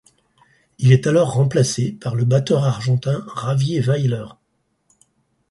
Il 0.79 0.93
est 0.93 1.05
alors 1.05 1.31
remplacé 1.31 1.91
par 1.91 2.15
le 2.15 2.25
batteur 2.25 2.63
argentin 2.63 3.23
Javier 3.39 3.81
Weyler. 3.81 4.25